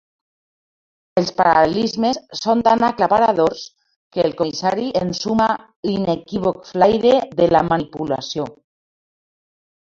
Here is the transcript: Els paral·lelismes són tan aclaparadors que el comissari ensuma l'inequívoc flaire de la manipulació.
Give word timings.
Els 1.21 1.27
paral·lelismes 1.41 2.17
són 2.39 2.63
tan 2.67 2.85
aclaparadors 2.87 3.61
que 4.15 4.23
el 4.29 4.33
comissari 4.39 4.87
ensuma 5.03 5.51
l'inequívoc 5.91 6.65
flaire 6.71 7.13
de 7.43 7.51
la 7.53 7.63
manipulació. 7.69 8.49